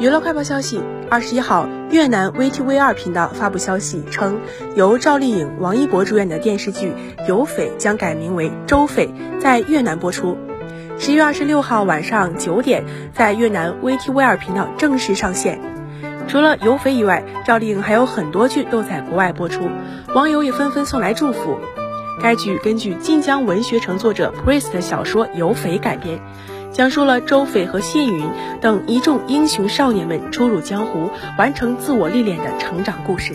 [0.00, 0.80] 娱乐快报消息：
[1.10, 4.40] 二十一号，越南 VTV 二频道发布消息称，
[4.74, 6.92] 由赵丽颖、王一博主演的电视剧
[7.28, 9.06] 《有匪》将改名为《周匪》，
[9.40, 10.36] 在越南播出。
[10.98, 15.60] 十月二十六号晚上九点，在越南 VTV 二频道正式上线。
[16.26, 19.68] 除了《有匪》以外，赵丽颖还有很多剧都在国外播出，
[20.14, 21.58] 网友也纷纷送来祝福。
[22.20, 26.20] 该剧根据晋江文学城作者 Priest 的小说《有匪》改编。
[26.72, 28.26] 讲述了周翡和谢云
[28.60, 33.34] 等一众英雄少年们初入江湖、完成自我历练的成长故事。